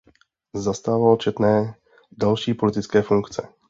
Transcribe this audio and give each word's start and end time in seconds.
Zastával 0.55 1.15
četné 1.17 1.75
další 2.11 2.53
politické 2.53 3.01
funkce. 3.01 3.47